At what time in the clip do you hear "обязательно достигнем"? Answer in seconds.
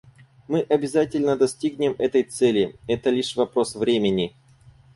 0.61-1.93